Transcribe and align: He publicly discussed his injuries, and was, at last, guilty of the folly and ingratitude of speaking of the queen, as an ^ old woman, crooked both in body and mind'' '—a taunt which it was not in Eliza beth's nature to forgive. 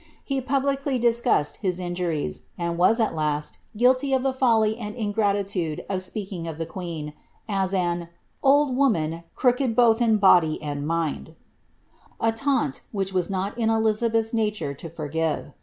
He 0.23 0.41
publicly 0.41 0.97
discussed 0.97 1.57
his 1.57 1.79
injuries, 1.79 2.45
and 2.57 2.75
was, 2.75 2.99
at 2.99 3.13
last, 3.13 3.59
guilty 3.77 4.13
of 4.13 4.23
the 4.23 4.33
folly 4.33 4.75
and 4.79 4.95
ingratitude 4.95 5.85
of 5.87 6.01
speaking 6.01 6.47
of 6.47 6.57
the 6.57 6.65
queen, 6.65 7.13
as 7.47 7.71
an 7.71 7.99
^ 7.99 8.09
old 8.41 8.75
woman, 8.75 9.25
crooked 9.35 9.75
both 9.75 10.01
in 10.01 10.17
body 10.17 10.59
and 10.59 10.87
mind'' 10.87 11.35
'—a 12.19 12.31
taunt 12.31 12.81
which 12.91 13.09
it 13.09 13.13
was 13.13 13.29
not 13.29 13.55
in 13.59 13.69
Eliza 13.69 14.09
beth's 14.09 14.33
nature 14.33 14.73
to 14.73 14.89
forgive. 14.89 15.53